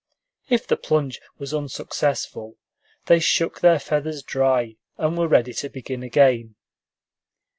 [0.49, 2.57] If the plunge was unsuccessful,
[3.05, 6.55] they shook their feathers dry and were ready to begin again.